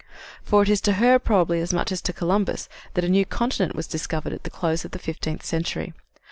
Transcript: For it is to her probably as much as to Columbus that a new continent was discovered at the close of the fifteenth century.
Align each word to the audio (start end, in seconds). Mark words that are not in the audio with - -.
For 0.41 0.63
it 0.63 0.69
is 0.69 0.81
to 0.81 0.93
her 0.93 1.19
probably 1.19 1.59
as 1.61 1.75
much 1.75 1.91
as 1.91 2.01
to 2.01 2.11
Columbus 2.11 2.67
that 2.95 3.03
a 3.03 3.07
new 3.07 3.23
continent 3.23 3.75
was 3.75 3.85
discovered 3.85 4.33
at 4.33 4.43
the 4.45 4.49
close 4.49 4.83
of 4.83 4.89
the 4.93 4.97
fifteenth 4.97 5.45
century. 5.45 5.93